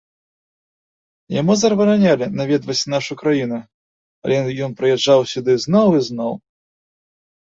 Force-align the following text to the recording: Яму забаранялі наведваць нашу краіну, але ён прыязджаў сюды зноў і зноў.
Яму 1.39 1.53
забаранялі 1.63 2.25
наведваць 2.39 2.89
нашу 2.95 3.13
краіну, 3.21 3.59
але 4.27 4.35
ён 4.69 4.75
прыязджаў 4.79 5.19
сюды 5.33 5.51
зноў 5.67 5.87
і 5.99 6.01
зноў. 6.09 6.33